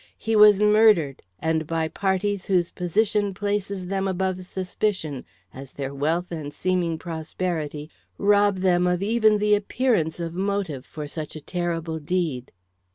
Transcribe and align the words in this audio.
He 0.17 0.35
was 0.35 0.63
murdered, 0.63 1.21
and 1.39 1.67
by 1.67 1.87
parties 1.87 2.47
whose 2.47 2.71
position 2.71 3.35
places 3.35 3.85
them 3.85 4.07
above 4.07 4.41
suspicion, 4.43 5.25
as 5.53 5.73
their 5.73 5.93
wealth 5.93 6.31
and 6.31 6.51
seeming 6.51 6.97
prosperity 6.97 7.87
rob 8.17 8.61
them 8.61 8.87
of 8.87 9.03
even 9.03 9.37
the 9.37 9.53
appearance 9.53 10.19
of 10.19 10.33
motive 10.33 10.87
for 10.87 11.07
such 11.07 11.35
a 11.35 11.39
terrible 11.39 11.99
deed." 11.99 12.51